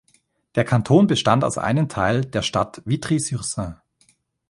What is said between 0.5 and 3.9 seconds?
Der Kanton bestand aus einem Teil der Stadt Vitry-sur-Seine.